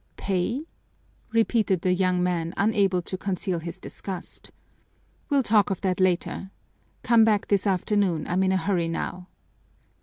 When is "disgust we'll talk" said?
3.77-5.69